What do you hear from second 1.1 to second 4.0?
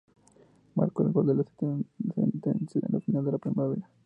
gol de la sentencia en la final de la primera.